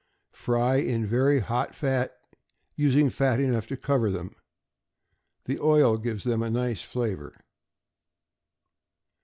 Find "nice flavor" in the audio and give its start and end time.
6.49-7.35